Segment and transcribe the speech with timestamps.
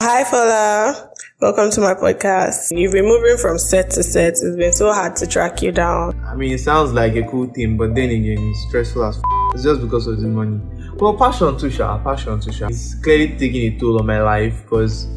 [0.00, 1.10] Hi, Fola.
[1.40, 2.70] Welcome to my podcast.
[2.70, 4.34] You've been moving from set to set.
[4.34, 6.16] It's been so hard to track you down.
[6.24, 9.22] I mean, it sounds like a cool thing, but then again, it's stressful as f-
[9.54, 10.60] It's just because of the money.
[10.98, 11.98] Well, passion too, sha.
[11.98, 12.68] Passion too, sha.
[12.68, 15.08] It's clearly taking a toll on my life because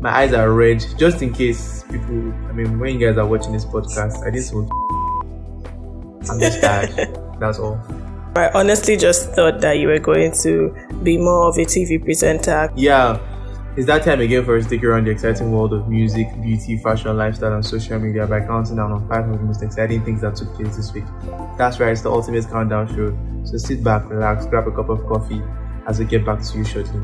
[0.00, 0.86] my eyes are red.
[0.96, 4.44] Just in case people, I mean, when you guys are watching this podcast, I didn't
[4.44, 4.70] smoke.
[6.30, 7.18] I'm just tired.
[7.40, 7.80] That's all.
[8.36, 10.72] I honestly just thought that you were going to
[11.02, 12.70] be more of a TV presenter.
[12.76, 13.18] Yeah,
[13.76, 16.28] it's that time again for us to take you around the exciting world of music,
[16.40, 20.04] beauty, fashion, lifestyle, and social media by counting down on five of the most exciting
[20.04, 21.04] things that took place this week.
[21.58, 23.16] That's right, it's the ultimate countdown show.
[23.44, 25.42] So sit back, relax, grab a cup of coffee
[25.86, 27.00] as we get back to you shortly.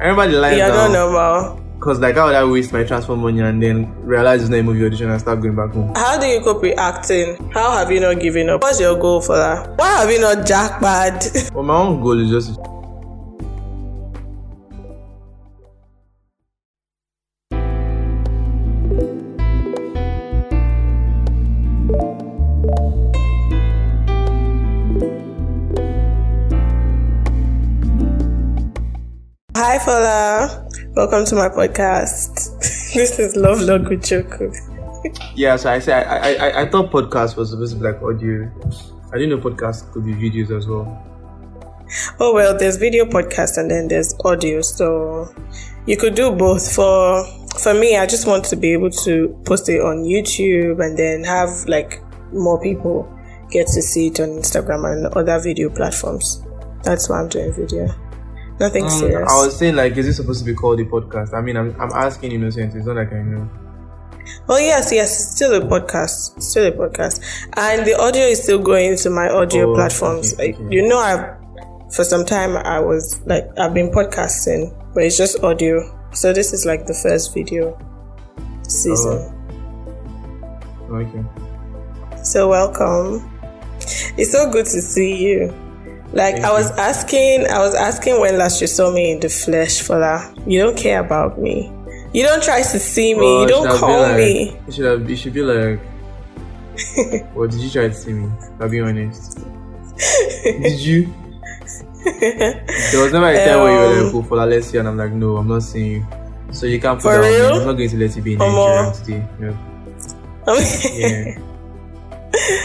[0.00, 0.92] Everybody lines You're not down.
[0.92, 1.60] normal.
[1.74, 4.62] Because like how would I waste my transfer money and then realize it's not a
[4.62, 5.92] movie audition and start going back home?
[5.94, 7.50] How do you cope with acting?
[7.50, 8.62] How have you not given up?
[8.62, 9.76] What's your goal for that?
[9.78, 11.26] Why have you not jackpot?
[11.52, 12.58] Well, my own goal is just
[29.84, 30.48] Fola.
[30.96, 32.58] Welcome to my podcast.
[32.94, 34.50] this is Love Log with Choco.
[35.34, 35.56] yeah.
[35.56, 38.50] So I say I, I I I thought podcast was supposed to be like audio.
[39.12, 40.88] I didn't know podcast could be videos as well.
[42.18, 45.28] Oh well, there's video podcast and then there's audio, so
[45.84, 46.74] you could do both.
[46.74, 47.22] For
[47.58, 51.24] for me, I just want to be able to post it on YouTube and then
[51.24, 53.06] have like more people
[53.50, 56.42] get to see it on Instagram and other video platforms.
[56.84, 57.94] That's why I'm doing video.
[58.60, 59.30] Nothing mm, serious.
[59.30, 61.34] I was saying like, is it supposed to be called a podcast?
[61.34, 62.74] I mean, I'm I'm asking innocent.
[62.74, 63.48] It's not like I know.
[64.48, 66.36] Oh yes, yes, it's still a podcast.
[66.36, 67.20] It's still a podcast,
[67.56, 70.34] and the audio is still going to my audio Oh, platforms.
[70.34, 70.66] okay, okay.
[70.70, 75.42] You know, I've for some time I was like I've been podcasting, but it's just
[75.42, 75.82] audio.
[76.12, 77.76] So this is like the first video
[78.62, 79.30] season.
[80.88, 80.94] Oh.
[80.94, 81.24] Okay.
[82.22, 83.30] So welcome.
[84.16, 85.52] It's so good to see you.
[86.14, 89.28] Like Thank I was asking, I was asking when last you saw me in the
[89.28, 89.82] flesh.
[89.82, 91.72] For that, you don't care about me.
[92.12, 93.26] You don't try to see me.
[93.26, 94.56] Oh, you don't should have been call like- me.
[94.66, 95.10] You should have.
[95.10, 95.80] It should be like.
[97.34, 98.30] what did you try to see me?
[98.60, 99.38] I'll be honest.
[100.44, 101.12] did you?
[102.04, 104.78] There was never a time where you were Um, like, "Oh, for that, let's see,"
[104.78, 106.06] and I'm like, "No, I'm not seeing you."
[106.52, 107.60] So you can't put For that on me.
[107.60, 108.38] I'm not going to let you be in.
[108.38, 109.26] Nigeria today.
[109.40, 109.56] No.
[110.94, 111.38] Yeah.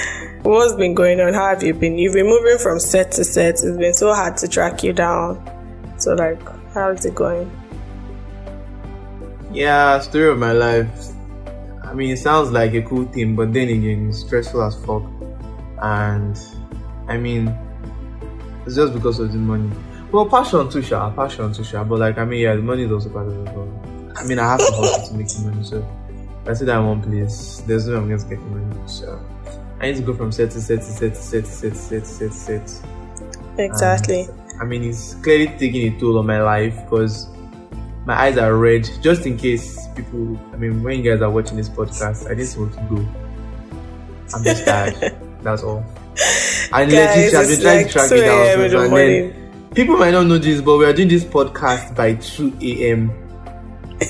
[0.44, 1.34] What's been going on?
[1.34, 1.98] How have you been?
[1.98, 3.56] You've been moving from set to set.
[3.56, 5.38] It's been so hard to track you down.
[5.98, 6.40] So, like,
[6.74, 7.52] how's it going?
[9.52, 11.10] Yeah, story of my life.
[11.84, 15.04] I mean, it sounds like a cool thing, but then again, it's stressful as fuck.
[15.82, 16.40] And
[17.10, 17.54] I mean,
[18.66, 19.70] it's just because of the money.
[20.12, 21.84] Well, passion too, sha, passion too, sha.
[21.84, 23.54] But like, I mean, yeah, the money is also part of it.
[23.54, 25.64] But I mean, I have to hustle to make the money.
[25.64, 25.86] So
[26.48, 28.88] I sit down in one place, there's no way I'm going to get the money.
[28.88, 29.20] So
[29.80, 31.78] I need to go from set to set to set to set to set to
[31.80, 32.38] set to set to
[32.72, 32.84] set.
[33.58, 34.28] Exactly.
[34.62, 37.28] I mean, it's clearly taking a toll on my life because
[38.06, 38.90] my eyes are red.
[39.02, 42.58] Just in case people, I mean, when you guys are watching this podcast, I just
[42.58, 43.08] want to go.
[44.36, 44.96] I'm just tired.
[45.42, 45.84] That's all.
[46.74, 48.40] And Guys, legit, I've been trying like to track 2 it down.
[48.46, 48.62] a.m.
[48.62, 49.30] in the and morning.
[49.30, 53.12] then people might not know this, but we are doing this podcast by 2 a.m.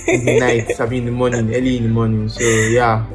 [0.07, 0.79] in the night.
[0.81, 2.27] I mean, in the morning, early in the morning.
[2.29, 3.05] So yeah,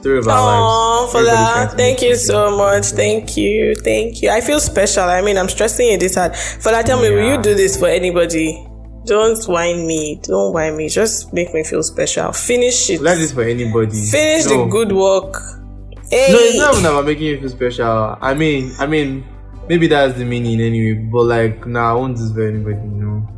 [0.00, 1.12] story of our Oh, lives.
[1.12, 1.76] for Everybody that.
[1.76, 2.86] Thank you so much.
[2.86, 3.74] Thank you.
[3.74, 4.30] Thank you.
[4.30, 5.04] I feel special.
[5.04, 6.34] I mean, I'm stressing you this hard.
[6.36, 8.66] For that, tell me, will you do this for anybody?
[9.06, 10.20] Don't whine me.
[10.22, 10.88] Don't whine me.
[10.88, 12.32] Just make me feel special.
[12.32, 13.00] Finish it.
[13.00, 13.92] Like this for anybody.
[14.10, 14.64] Finish No.
[14.64, 15.34] the good work.
[16.10, 16.28] Hey.
[16.32, 18.16] No, it's not even about making you feel special.
[18.20, 19.24] I mean, I mean,
[19.68, 20.94] maybe that's the meaning anyway.
[21.10, 23.28] But like, nah, I won't do this for anybody, you know,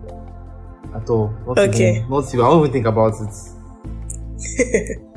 [0.96, 1.32] at all.
[1.46, 1.96] Not Okay.
[1.98, 2.40] Even, not even.
[2.40, 4.98] I won't even think about it.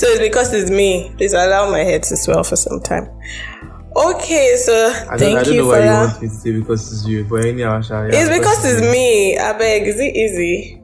[0.00, 1.12] So it's because it's me.
[1.18, 3.06] Please allow my head to swell for some time.
[3.94, 6.34] Okay, so I don't, thank I don't you know for why you want me to
[6.34, 9.36] say because it's you, but anyhow, yeah, it's because it's me.
[9.36, 9.82] I beg.
[9.82, 10.80] Is it easy?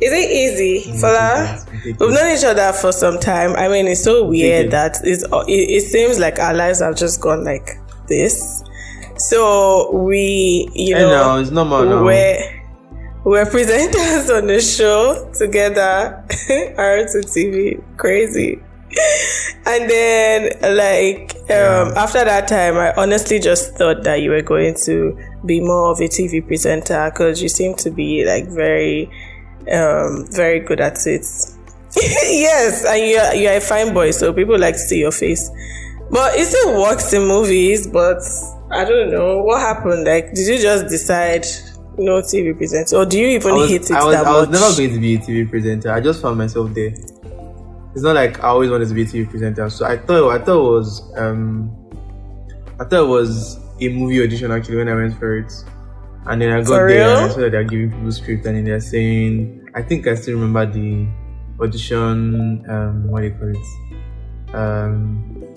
[0.00, 1.68] Is it easy for that?
[1.84, 3.56] We've known each other for some time.
[3.56, 4.70] I mean, it's so weird it.
[4.70, 7.68] that it's, it, it seems like our lives have just gone like
[8.06, 8.62] this.
[9.16, 12.04] So we, you Hey, know, it's normal now.
[12.04, 12.59] we're,
[13.24, 16.24] we're presenters on the show together.
[16.78, 18.60] Aruto TV, crazy.
[19.66, 24.74] And then, like, um, after that time, I honestly just thought that you were going
[24.84, 29.10] to be more of a TV presenter because you seem to be like very,
[29.70, 31.26] um, very good at it.
[31.96, 35.50] yes, and you're you're a fine boy, so people like to see your face.
[36.10, 37.86] But it still works in movies.
[37.86, 38.22] But
[38.70, 40.04] I don't know what happened.
[40.04, 41.46] Like, did you just decide
[42.00, 44.48] no TV presenter, or do you even was, hate it I was, that I was
[44.48, 44.60] much?
[44.60, 45.92] never going to be a TV presenter.
[45.92, 46.94] I just found myself there.
[47.92, 49.68] It's not like I always wanted to be a TV presenter.
[49.68, 51.70] So I thought I thought it was um
[52.78, 55.52] I thought it was a movie audition actually when I went for it.
[56.26, 58.56] And then I got For there and I saw that they're giving people script and
[58.56, 61.06] then they're saying I think I still remember the
[61.60, 64.54] audition um what do you call it?
[64.54, 65.54] Um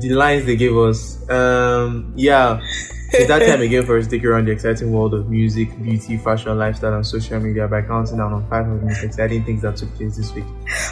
[0.00, 1.28] the lines they gave us.
[1.30, 2.60] Um yeah.
[3.14, 5.68] It's that time again for us to take you around the exciting world of music,
[5.82, 9.44] beauty, fashion, lifestyle, and social media by counting down on five of the most exciting
[9.44, 10.44] things that took place this week.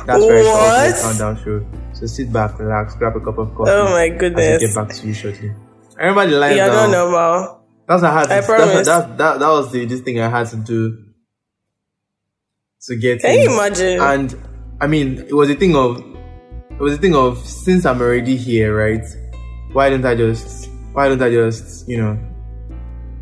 [0.06, 0.88] That's What?
[0.90, 1.66] it's countdown show.
[1.92, 3.70] So sit back, relax, grab a cup of coffee.
[3.72, 4.60] Oh my goodness!
[4.62, 5.52] we get back to you shortly.
[5.98, 6.66] I remember the now.
[6.66, 7.60] not normal.
[7.86, 8.86] That's what I had to, I that's, promise.
[8.86, 11.04] that, that, that was the this thing I had to do
[12.82, 13.42] to get Can in.
[13.42, 14.00] you imagine?
[14.00, 14.34] And
[14.80, 18.36] I mean, it was a thing of it was a thing of since I'm already
[18.36, 19.04] here, right?
[19.72, 22.18] Why don't I just why don't I just you know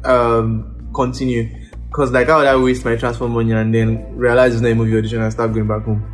[0.04, 1.48] um continue?
[1.88, 4.74] Because like how would I waste my transfer money and then realize it's not a
[4.74, 6.04] movie audition and start going back home?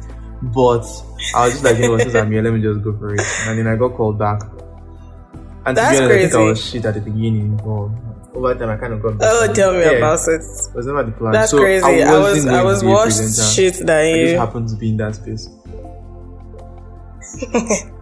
[0.43, 0.85] But
[1.35, 3.15] I was just like, you know, what, since I'm here, let me just go for
[3.15, 3.21] it.
[3.47, 4.43] And then I got called back.
[5.65, 6.49] And That's to be honest, I think I crazy.
[6.49, 9.15] was shit at the beginning, but over time I kind of got.
[9.21, 10.41] oh, tell me Yeah, about it.
[10.43, 11.33] It was never the plan.
[11.33, 11.85] That's So crazy.
[12.03, 15.49] I, was I was worse shit than I just happened to be in that space.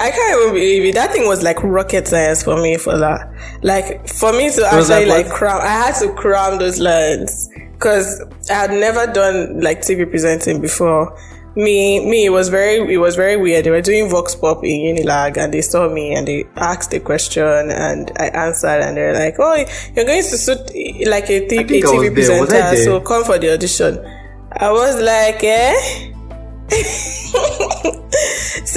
[0.00, 0.94] I can't even believe it.
[0.94, 3.32] That thing was like rocket science for me for that.
[3.62, 5.34] Like for me to actually like what?
[5.34, 10.60] cram, I had to cram those lines because I had never done like TV presenting
[10.60, 11.16] before.
[11.56, 13.64] Me, me, it was very, it was very weird.
[13.64, 17.00] They were doing Vox Pop in Unilag, and they saw me and they asked a
[17.00, 19.56] question, and I answered, and they're like, "Oh,
[19.96, 20.58] you're going to suit
[21.08, 21.90] like a, I was TV there.
[21.90, 23.98] Was I presenter, so come for the audition."
[24.52, 26.12] I was like, "Eh."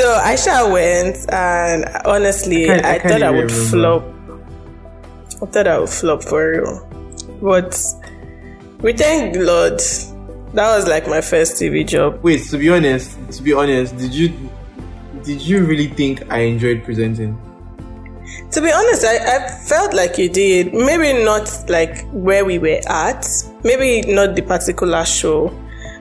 [0.01, 3.69] so I shall went, and honestly, I can't- I I, can't thought I would remember.
[3.69, 4.03] flop.
[5.41, 6.87] I thought I would flop for real,
[7.41, 7.77] but
[8.81, 9.79] we thank the Lord.
[10.53, 12.19] That was like my first TV job.
[12.23, 14.33] Wait, to be honest, to be honest, did you
[15.23, 17.37] did you really think I enjoyed presenting?
[18.51, 20.73] To be honest, I, I felt like you did.
[20.73, 23.25] Maybe not like where we were at.
[23.63, 25.53] Maybe not the particular show.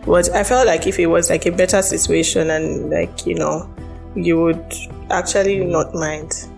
[0.07, 3.69] But I felt like if it was like a better situation and like, you know,
[4.15, 4.75] you would
[5.11, 6.49] actually not mind.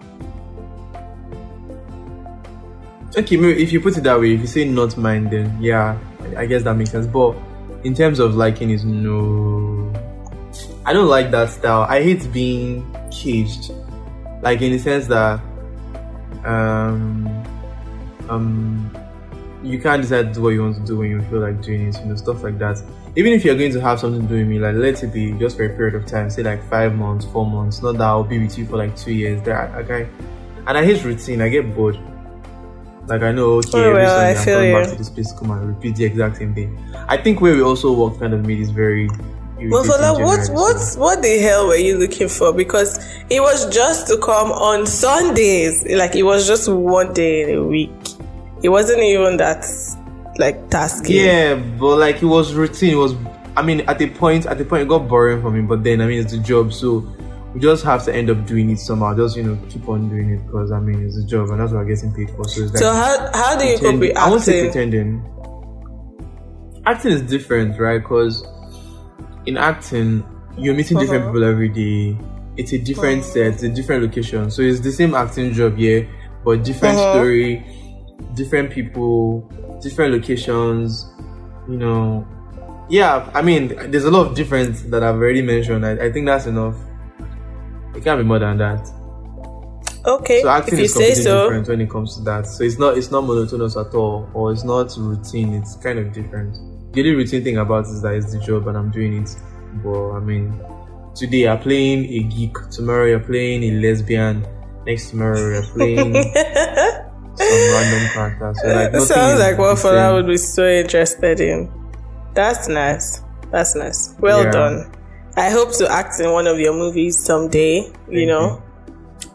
[3.17, 5.99] Okay, if you put it that way, if you say not mind, then yeah,
[6.37, 7.07] I guess that makes sense.
[7.07, 7.37] But
[7.85, 9.93] in terms of liking is no,
[10.87, 11.83] I don't like that style.
[11.83, 13.73] I hate being caged,
[14.41, 15.41] like in the sense that
[16.45, 17.29] um
[18.29, 18.91] um
[19.63, 21.89] you can't decide to do what you want to do when you feel like doing
[21.89, 22.83] it, you know, stuff like that.
[23.15, 25.33] Even if you're going to have something to do with me, like let it be
[25.33, 28.25] just for a period of time, say like five months, four months, not that I'll
[28.25, 29.43] be with you for like two years.
[29.43, 30.09] That okay,
[30.67, 31.43] and I hate routine.
[31.43, 31.99] I get bored.
[33.07, 35.11] Like I know, okay, Oh, every well, I Sunday I'm feel coming back to this
[35.11, 36.79] place come and repeat the exact same thing.
[37.09, 39.09] I think where we also worked kind of made this very.
[39.65, 42.53] Well, for that, what, what, what the hell were you looking for?
[42.53, 42.99] Because
[43.31, 45.85] it was just to come on Sundays.
[45.85, 47.91] Like it was just one day in a week.
[48.63, 49.65] It wasn't even that
[50.39, 51.17] like tasking.
[51.17, 52.93] Yeah, but like it was routine.
[52.95, 53.15] It was,
[53.57, 55.61] I mean, at the point, at the point, it got boring for me.
[55.63, 56.99] But then, I mean, it's a job, so
[57.55, 59.15] we just have to end up doing it somehow.
[59.15, 61.73] Just you know, keep on doing it because I mean, it's a job, and that's
[61.73, 62.45] what we're getting paid for.
[62.49, 64.71] So it's like So how how do you cope with I won't say acting?
[64.91, 65.29] pretending.
[66.87, 67.99] Acting is different, right?
[68.03, 68.45] Because
[69.47, 70.25] in acting,
[70.57, 71.33] you're meeting different Uh-huh.
[71.33, 72.19] people every day.
[72.57, 74.51] It's a different set, it's a different location.
[74.51, 76.01] So it's the same acting job, yeah,
[76.45, 77.11] but different Uh-huh.
[77.13, 77.65] story,
[78.35, 79.49] different people,
[79.83, 81.07] different locations.
[81.69, 82.27] You know,
[82.89, 83.31] yeah.
[83.35, 85.85] I mean, there's a lot of difference that I've already mentioned.
[85.85, 86.77] I, I think that's enough.
[87.95, 88.89] It can't be more than that.
[90.05, 91.43] Okay, So acting if you is say completely so.
[91.45, 92.47] different when it comes to that.
[92.47, 95.55] So it's not it's not monotonous at all, or it's not routine.
[95.55, 96.55] It's kind of different.
[96.93, 99.37] The only routine thing about it is that it's the job and I'm doing it.
[99.85, 100.61] But I mean,
[101.15, 102.57] today you're playing a geek.
[102.71, 104.45] Tomorrow you're playing a lesbian.
[104.87, 106.13] Next tomorrow you're playing
[107.53, 108.55] some random character.
[108.61, 111.71] So like It sounds like what Fola would be so interested in.
[112.35, 113.23] That's nice.
[113.51, 114.15] That's nice.
[114.21, 114.51] Well Yeah.
[114.51, 114.93] done.
[115.37, 117.77] I hope to act in one of your movies someday.
[118.09, 118.63] you Thank know,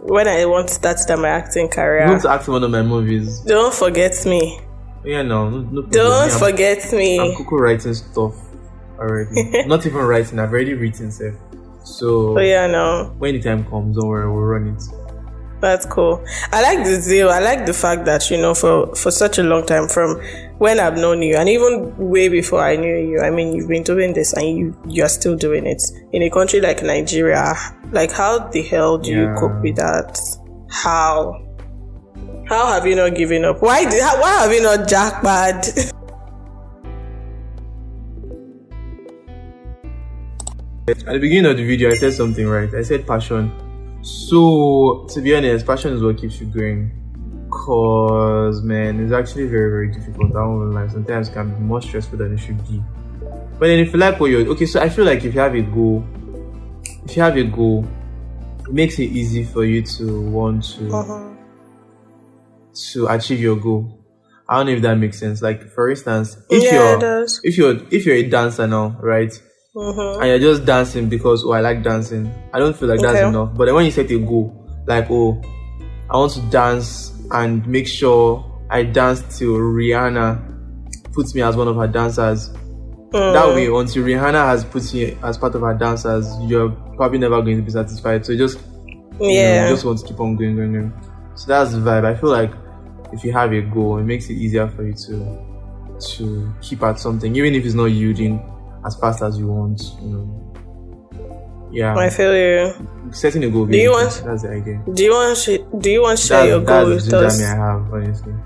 [0.02, 2.20] when I want to start my acting career.
[2.20, 3.40] to act in one of my movies.
[3.42, 4.60] Don't forget me.
[5.04, 5.82] Yeah, no, no, no.
[5.84, 8.34] Don't I'm- forget I'm cuckoo writing stuff
[9.00, 9.66] already.
[9.68, 10.38] Not even writing.
[10.40, 11.34] I've already written stuff.
[11.84, 13.14] So Oh yeah, no.
[13.18, 14.84] when the time comes, don't worry, we'll run it.
[15.60, 16.24] That's cool.
[16.52, 17.30] I like the zeal.
[17.30, 20.22] I like the fact that, you know, for, for such a long time, from
[20.60, 23.84] when I've known you, and even way before I knew you, I mean, you've been
[23.84, 25.82] doing this and you, you're still doing it.
[26.14, 27.56] In a country like Nigeria,
[27.92, 29.34] like, how the hell do yeah.
[29.34, 30.20] you cope with that?
[30.70, 31.44] How?
[32.48, 33.62] How have you not given up?
[33.62, 35.68] Why, did, why have you not jackpot?
[40.90, 42.74] At the beginning of the video, I said something right.
[42.74, 43.52] I said passion.
[44.08, 46.92] So, to be honest, passion is what keeps you going.
[47.52, 50.34] Cause, man, it's actually very, very difficult.
[50.34, 50.88] I won't lie.
[50.88, 52.82] Sometimes it can be more stressful than it should be.
[53.60, 55.56] But then if you like what you're okay, so I feel like if you have
[55.56, 56.06] a goal,
[57.04, 57.86] if you have a goal,
[58.66, 61.30] it makes it easy for you to want to Uh-huh.
[62.94, 64.00] to achieve your goal.
[64.48, 65.42] I don't know if that makes sense.
[65.42, 69.34] Like for instance, if Yeah, you're if you're if you're a dancer now, right?
[69.78, 70.22] Mhm.
[70.22, 72.32] And you're just dancing because oh I like dancing.
[72.54, 73.54] I don't feel like that's enough.
[73.56, 75.40] But then when you set a goal, like oh
[76.10, 80.42] I want to dance and make sure I dance till Rihanna
[81.14, 82.50] puts me as one of her dancers.
[83.14, 83.34] Mm.
[83.34, 87.42] That way, until Rihanna has put you as part of her dancers, you're probably never
[87.42, 88.26] going to be satisfied.
[88.26, 89.68] So you just you know, Yeah.
[89.70, 90.94] you just want to keep on going, going, going.
[91.36, 92.04] So that's the vibe.
[92.06, 92.52] I feel like
[93.14, 95.38] if you have a goal, it makes it easier for you to
[96.18, 98.40] to keep at something, even if it's not yielding
[98.86, 99.82] as fast as you want.
[100.02, 100.44] You know.
[101.72, 102.74] Yeah, I feel you.
[103.12, 103.66] setting a goal.
[103.66, 104.82] Do you want- That's the idea.
[104.94, 107.40] Do you want sh- do you want to share That's, your that's goal with us?
[107.40, 108.34] me I have, honestly.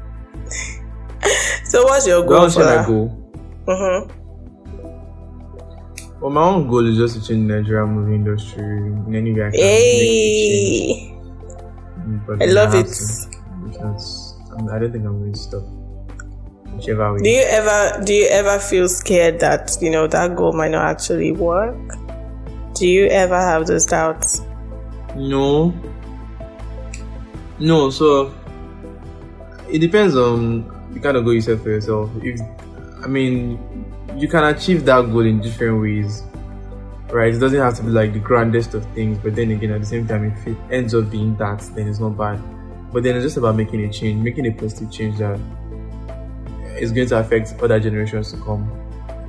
[1.65, 3.07] So what's your I goal want to for share my goal?
[3.67, 4.01] Mm-hmm.
[6.19, 9.47] Well, my own goal is just to change the Nigerian movie industry in any way
[9.47, 9.59] I can.
[9.59, 11.15] make it
[12.27, 12.39] change.
[12.39, 12.91] Hey, I love have it.
[12.91, 13.03] to.
[13.69, 14.35] Because
[14.71, 15.63] I don't think I'm going to stop.
[16.75, 17.19] Whichever way.
[17.19, 20.85] Do you ever do you ever feel scared that you know that goal might not
[20.85, 21.75] actually work?
[22.75, 24.41] Do you ever have those doubts?
[25.15, 25.73] No.
[27.59, 28.33] No, so
[29.69, 32.09] it depends on the kind of goal you set for yourself.
[32.23, 32.39] If
[33.03, 33.59] I mean,
[34.17, 36.23] you can achieve that goal in different ways,
[37.09, 37.33] right?
[37.33, 39.85] It doesn't have to be like the grandest of things, but then again, at the
[39.85, 42.41] same time, if it ends up being that, then it's not bad.
[42.91, 45.39] But then it's just about making a change, making a positive change that
[46.79, 48.69] is going to affect other generations to come.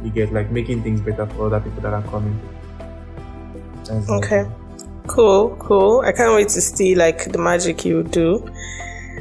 [0.05, 2.39] You get like making things better for other people that are coming.
[3.85, 4.47] That's Okay.
[5.07, 6.01] Cool, cool.
[6.03, 8.49] I can't wait to see like the magic you do.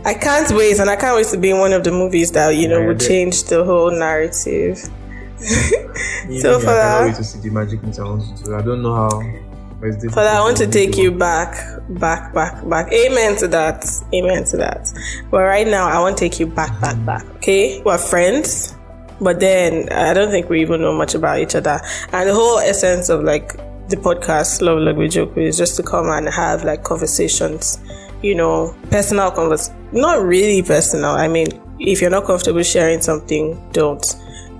[0.05, 2.51] I can't wait, and I can't wait to be in one of the movies that
[2.55, 4.79] you know Yeah, would change the whole narrative.
[5.39, 8.37] Yeah, So yeah, for I that- cannot wait to see the magic meet I want
[8.37, 8.55] to do.
[8.55, 9.21] I don't know how.
[9.81, 11.55] For I want to take you back,
[11.89, 12.93] back, back, back.
[12.93, 13.83] Amen to that.
[14.13, 14.93] Amen to that.
[15.31, 17.25] But right now, I want to take you back, back, back.
[17.37, 18.75] Okay, we're friends,
[19.19, 21.81] but then I don't think we even know much about each other.
[22.11, 23.53] And the whole essence of like
[23.89, 27.79] the podcast, Love Language Joke, is just to come and have like conversations.
[28.21, 29.71] You know, personal convers.
[29.93, 31.09] Not really personal.
[31.09, 31.47] I mean,
[31.79, 34.05] if you're not comfortable sharing something, don't.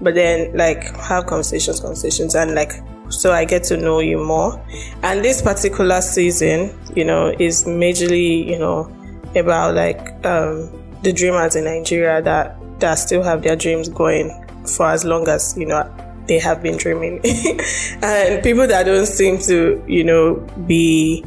[0.01, 2.71] But then, like, have conversations, conversations, and like
[3.11, 4.63] so I get to know you more.
[5.03, 8.91] And this particular season, you know, is majorly, you know,
[9.35, 10.69] about like um,
[11.03, 14.29] the dreamers in Nigeria that that still have their dreams going
[14.65, 15.89] for as long as you know
[16.27, 17.19] they have been dreaming,
[18.01, 21.25] and people that don't seem to, you know, be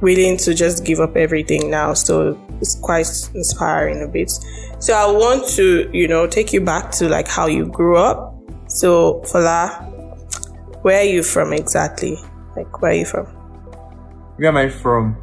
[0.00, 1.94] willing to just give up everything now.
[1.94, 4.32] So it's quite inspiring a bit.
[4.78, 8.34] So I want to, you know, take you back to like how you grew up.
[8.68, 9.95] So Fola,
[10.86, 12.16] where are you from exactly?
[12.54, 13.26] Like, where are you from?
[14.36, 15.16] Where am I from?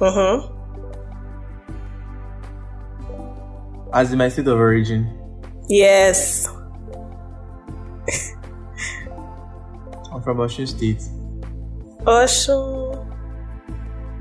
[0.00, 0.48] Uh huh.
[3.94, 5.06] As in my state of origin.
[5.68, 6.48] Yes.
[10.10, 11.02] I'm from Osun State.
[12.02, 13.06] Osun.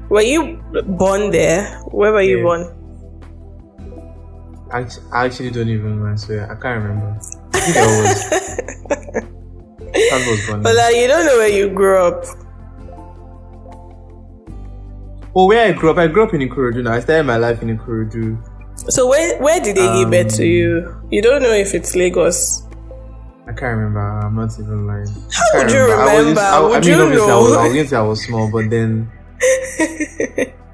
[0.09, 1.79] Were you born there?
[1.89, 2.69] Where were you born?
[4.71, 4.85] I
[5.25, 6.11] actually don't even know.
[6.11, 7.19] I swear, I can't remember.
[7.53, 7.85] I think I
[9.17, 9.31] was.
[10.13, 10.63] I was.
[10.63, 12.23] But like, you don't know where you grew up.
[15.37, 16.83] Oh, where I grew up, I grew up in Ikorodu.
[16.83, 18.37] Now I started my life in Ikorodu.
[18.89, 21.01] So where where did they give birth to Um, you?
[21.11, 22.63] You don't know if it's Lagos.
[23.47, 23.99] I can't remember.
[23.99, 25.07] I'm not even lying.
[25.31, 26.41] How would you I was remember?
[26.41, 27.37] I, Would I mean, you obviously, know?
[27.37, 29.11] I was going to say I was small, but then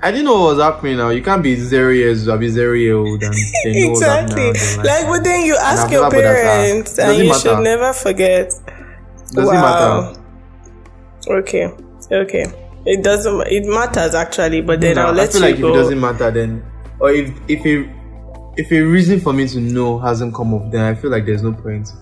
[0.00, 0.96] I didn't know what was happening.
[0.98, 2.28] Now you can't be zero years.
[2.28, 4.46] I'll be zero year old and they know what's exactly.
[4.76, 7.40] Like, them, but then you ask your never put that parents, and you matter.
[7.40, 8.50] should never forget.
[9.32, 9.50] Does wow.
[9.50, 11.40] it matter?
[11.40, 11.74] Okay.
[12.12, 12.46] Okay.
[12.86, 13.46] It doesn't.
[13.48, 15.68] It matters actually, but then No, I'll let I feel you like go.
[15.68, 16.64] if it doesn't matter, then
[17.00, 17.98] or if if a
[18.56, 21.42] if a reason for me to know hasn't come up, then I feel like there's
[21.42, 21.92] no point.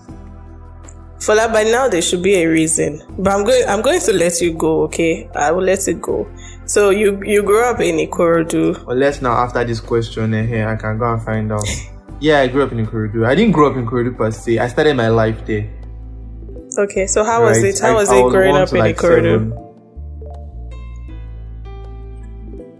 [1.27, 3.03] For that, by now there should be a reason.
[3.19, 3.67] But I'm going.
[3.67, 4.83] I'm going to let you go.
[4.83, 6.25] Okay, I will let it go.
[6.63, 8.85] So you you grew up in Ikorodu.
[8.87, 11.67] Unless now after this question eh, here, I can go and find out.
[12.19, 13.27] Yeah, I grew up in Ikorodu.
[13.27, 14.57] I didn't grow up in Ikorodu per se.
[14.57, 15.69] I started my life there.
[16.79, 17.77] Okay, so how was it?
[17.77, 19.37] How was I it growing up in like, Ikorodu?
[19.37, 19.51] seven.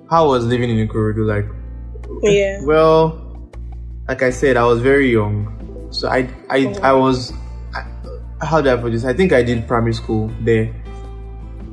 [0.09, 1.45] How was living in Ikorodu like?
[2.23, 2.61] Yeah.
[2.63, 3.51] Well,
[4.07, 7.33] like I said, I was very young, so I I I was.
[8.41, 9.03] How did I put this?
[9.05, 10.73] I think I did primary school there,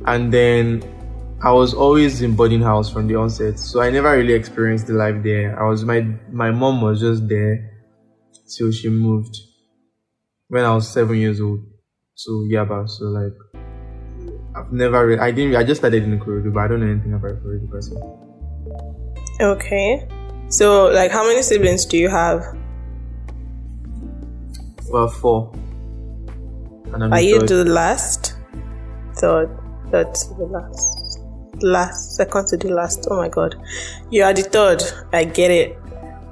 [0.05, 0.83] and then
[1.43, 4.93] I was always in boarding house from the onset, so I never really experienced the
[4.93, 5.61] life there.
[5.61, 7.71] I was my my mom was just there
[8.57, 9.37] till she moved
[10.47, 11.59] when I was seven years old
[12.23, 12.89] to Yaba.
[12.89, 13.33] So like,
[14.55, 17.13] I've never really, I didn't I just started in Ikorodu, but I don't know anything
[17.13, 17.97] about Ikorodu person.
[19.39, 20.07] Okay,
[20.47, 22.41] so like, how many siblings do you have?
[24.89, 25.53] Well, four.
[27.01, 28.35] Are you the last?
[29.15, 29.49] Third,
[29.91, 31.19] third to the last,
[31.61, 33.07] last, second to the last.
[33.09, 33.55] Oh my god,
[34.09, 34.83] you are the third.
[35.13, 35.77] I get it.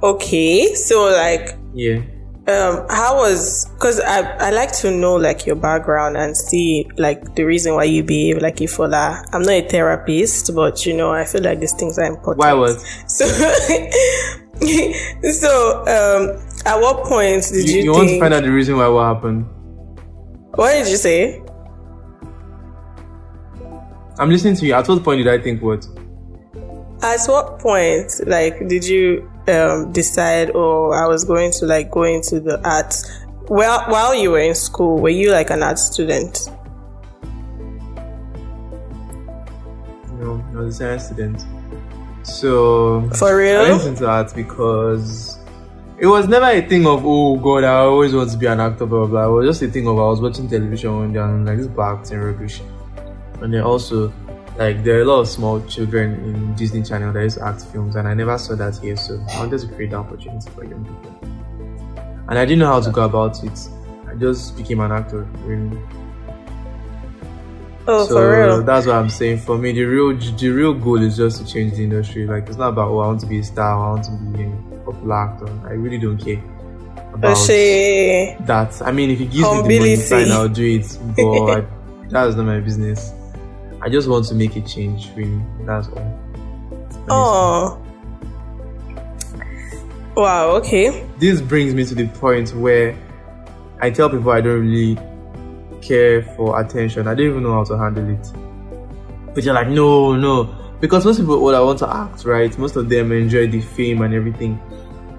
[0.02, 2.02] Okay, so like, yeah.
[2.46, 7.36] Um, how was because I I like to know like your background and see like
[7.36, 9.24] the reason why you behave like Ifola.
[9.32, 12.40] I'm not a therapist, but you know I feel like these things are important.
[12.40, 13.24] Why was so?
[15.32, 17.76] so um, at what point did you?
[17.76, 19.46] You, you want to find out the reason why what happened?
[20.56, 21.42] What did you say?
[24.18, 24.74] I'm listening to you.
[24.74, 25.86] At what point did I think what?
[27.02, 32.04] At what point, like, did you um, decide, oh, I was going to like go
[32.04, 33.10] into the arts?
[33.48, 36.48] Well, while you were in school, were you like an art student?
[40.18, 41.44] No, I was a science student.
[42.22, 45.33] So for real, I went into art because
[45.98, 48.86] it was never a thing of oh god, I always want to be an actor,
[48.86, 49.26] blah blah.
[49.26, 49.26] blah.
[49.26, 51.58] It was just a thing of I was watching television one day and I'm like
[51.58, 52.60] this bad acting rubbish.
[53.40, 54.12] And then also
[54.56, 57.64] like there are a lot of small children in Disney Channel that used to act
[57.66, 60.64] films, and I never saw that here, so I wanted to create the opportunity for
[60.64, 61.18] young people.
[62.28, 63.68] And I didn't know how to go about it.
[64.08, 65.78] I just became an actor, really.
[67.86, 68.62] Oh, so for real?
[68.62, 69.38] That's what I'm saying.
[69.38, 72.26] For me, the real the real goal is just to change the industry.
[72.26, 74.44] Like it's not about oh I want to be a star, I want to be
[74.44, 75.48] a popular actor.
[75.64, 76.42] I really don't care
[77.12, 77.36] about
[78.46, 78.82] that.
[78.82, 80.98] I mean, if it gives me the money, fine, I'll do it.
[81.16, 81.66] But I,
[82.08, 83.12] that's not my business.
[83.80, 85.40] I just want to make a change, really.
[85.60, 86.20] That's all.
[87.08, 87.80] Oh.
[90.16, 91.06] Wow, okay.
[91.18, 92.96] This brings me to the point where
[93.80, 94.98] I tell people I don't really
[95.82, 97.08] care for attention.
[97.08, 99.34] I don't even know how to handle it.
[99.34, 100.63] But you're like, no, no.
[100.84, 102.58] Because most people, all I want to act, right?
[102.58, 104.60] Most of them enjoy the fame and everything.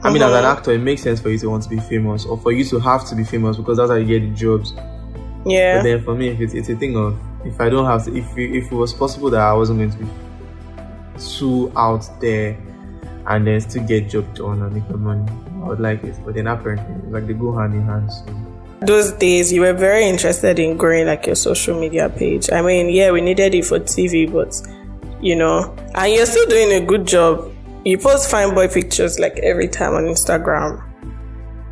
[0.03, 0.31] I mean, uh-huh.
[0.31, 0.57] as an uh-huh.
[0.59, 2.79] actor, it makes sense for you to want to be famous or for you to
[2.81, 4.73] have to be famous because that's how you get the jobs.
[5.43, 5.77] Yeah.
[5.77, 8.15] But then for me, if it's, it's a thing of if I don't have to,
[8.15, 12.55] if it, if it was possible that I wasn't going to be too out there
[13.25, 15.25] and then still get job done and make the money,
[15.63, 16.15] I would like it.
[16.23, 18.11] But then apparently, like they go hand in hand.
[18.11, 18.25] So.
[18.81, 22.51] Those days, you were very interested in growing like your social media page.
[22.51, 24.61] I mean, yeah, we needed it for TV, but
[25.25, 27.51] you know, and you're still doing a good job.
[27.83, 30.81] You post fine boy pictures like every time on Instagram,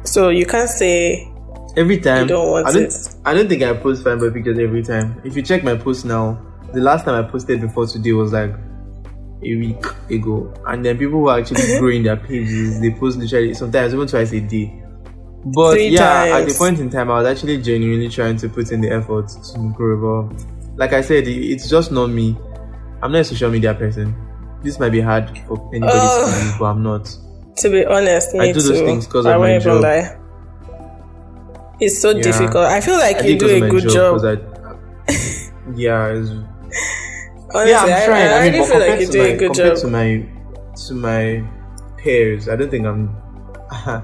[0.03, 1.29] so you can't say
[1.75, 2.23] Every time.
[2.23, 3.15] You don't want I don't, it.
[3.25, 5.19] I don't think I post fine boy pictures every time.
[5.23, 6.39] If you check my post now,
[6.71, 8.53] the last time I posted before today was like
[9.43, 10.53] a week ago.
[10.67, 12.79] And then people were actually growing their pages.
[12.79, 14.83] They post literally sometimes even twice a day.
[15.45, 16.31] But Three yeah, times.
[16.31, 19.29] at the point in time, I was actually genuinely trying to put in the effort
[19.29, 20.27] to grow.
[20.29, 22.37] But like I said, it's just not me.
[23.03, 24.15] I'm not a social media person.
[24.61, 26.51] This might be hard for anybody to oh.
[26.53, 27.17] do, but I'm not.
[27.57, 29.83] To be honest, I do those things because of my job.
[29.83, 30.17] Lie.
[31.81, 32.21] It's so yeah.
[32.21, 32.65] difficult.
[32.65, 34.23] I feel like I you do a good job.
[34.23, 34.39] I,
[35.75, 36.15] yeah,
[37.53, 38.27] Honestly, yeah, I'm trying.
[38.27, 39.77] I, I, I really feel like you do a good job.
[39.79, 40.25] To my
[40.87, 41.43] to my
[41.97, 43.13] peers, I don't think I'm.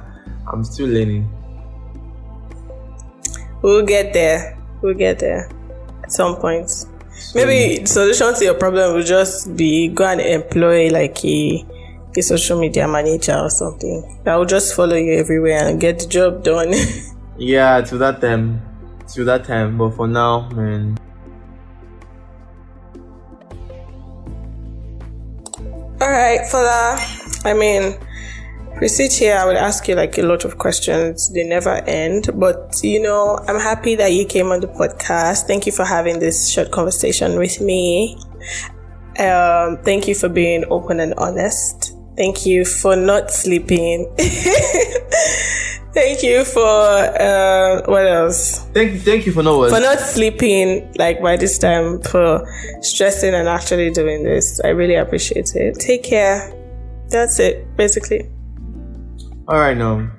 [0.51, 1.29] I'm still learning.
[3.61, 4.57] We'll get there.
[4.81, 5.49] We'll get there
[6.03, 6.69] at some point.
[7.19, 11.65] So, Maybe the solution to your problem will just be go and employ like a
[12.17, 16.07] a social media manager or something that will just follow you everywhere and get the
[16.07, 16.73] job done.
[17.41, 18.61] Yeah, to that time,
[19.13, 19.77] to that time.
[19.77, 20.97] But for now, man.
[26.01, 27.95] All right, for that, I mean,
[28.81, 31.29] we sit here, I would ask you like a lot of questions.
[31.33, 32.29] They never end.
[32.35, 35.47] But, you know, I'm happy that you came on the podcast.
[35.47, 38.17] Thank you for having this short conversation with me.
[39.19, 41.93] Um, thank you for being open and honest.
[42.15, 44.13] Thank you for not sleeping.
[45.91, 48.59] Thank you for uh, what else?
[48.73, 52.45] Thank thank you for not for not sleeping like by this time for
[52.81, 54.61] stressing and actually doing this.
[54.63, 55.79] I really appreciate it.
[55.79, 56.53] Take care.
[57.09, 58.29] That's it, basically.
[59.49, 60.18] All right, now.